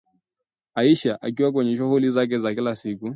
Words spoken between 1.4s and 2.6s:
kwenye shughuli zake za